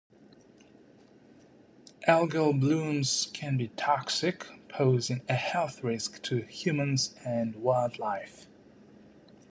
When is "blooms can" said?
2.59-3.55